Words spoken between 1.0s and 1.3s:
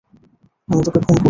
খুন করব।